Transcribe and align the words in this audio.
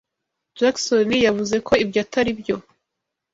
Jackson 0.57 1.09
yavuze 1.27 1.55
ko 1.67 1.73
ibyo 1.83 1.99
atari 2.05 2.31
byo. 2.39 2.57